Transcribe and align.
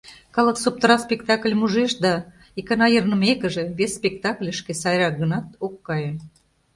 Калык 0.35 0.57
соптыра 0.63 0.95
спектакльым 1.05 1.61
ужеш 1.65 1.91
да, 2.03 2.13
икана 2.59 2.87
йырнымекыже, 2.91 3.63
вес 3.77 3.91
спектакльышке, 3.99 4.73
сайрак 4.81 5.13
гынат, 5.21 5.47
ок 5.65 5.75
кае. 5.87 6.11